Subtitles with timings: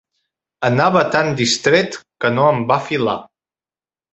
[0.69, 3.17] Anava tan distret, que no em va filar.